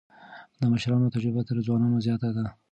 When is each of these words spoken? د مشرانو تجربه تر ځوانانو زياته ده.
د 0.59 0.61
مشرانو 0.73 1.13
تجربه 1.15 1.41
تر 1.49 1.57
ځوانانو 1.67 2.03
زياته 2.05 2.29
ده. 2.35 2.45